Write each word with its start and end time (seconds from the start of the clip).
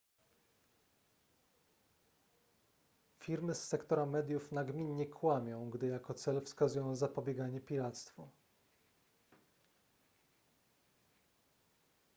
firmy 3.23 3.55
z 3.55 3.63
sektora 3.67 4.05
mediów 4.05 4.51
nagminnie 4.51 5.05
kłamią 5.07 5.69
gdy 5.69 5.87
jako 5.87 6.13
cel 6.13 6.41
wskazują 6.41 6.95
zapobieganie 6.95 7.61
piractwu 7.61 8.29